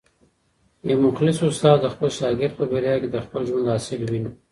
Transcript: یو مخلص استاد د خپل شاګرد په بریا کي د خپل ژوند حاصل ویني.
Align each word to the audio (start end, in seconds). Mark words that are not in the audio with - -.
یو 0.89 0.97
مخلص 1.05 1.37
استاد 1.47 1.77
د 1.81 1.87
خپل 1.93 2.09
شاګرد 2.19 2.53
په 2.59 2.65
بریا 2.71 2.95
کي 3.01 3.07
د 3.11 3.17
خپل 3.25 3.41
ژوند 3.49 3.65
حاصل 3.73 4.01
ویني. 4.09 4.31